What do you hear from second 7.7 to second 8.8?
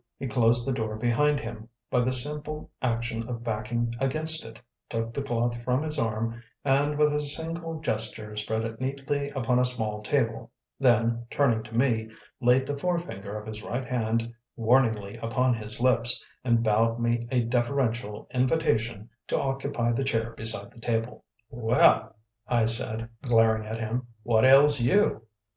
gesture spread